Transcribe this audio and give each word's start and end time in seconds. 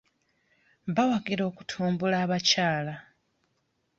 Bawagira 0.95 1.43
okutumbula 1.51 2.15
abakyala. 2.25 2.95